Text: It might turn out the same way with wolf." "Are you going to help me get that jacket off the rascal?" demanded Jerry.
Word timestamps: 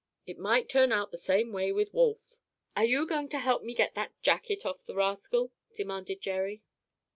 It 0.25 0.39
might 0.39 0.67
turn 0.67 0.91
out 0.91 1.11
the 1.11 1.15
same 1.17 1.51
way 1.53 1.71
with 1.71 1.93
wolf." 1.93 2.35
"Are 2.75 2.83
you 2.85 3.05
going 3.05 3.29
to 3.29 3.37
help 3.37 3.61
me 3.61 3.75
get 3.75 3.93
that 3.93 4.19
jacket 4.23 4.65
off 4.65 4.83
the 4.83 4.95
rascal?" 4.95 5.51
demanded 5.75 6.21
Jerry. 6.21 6.63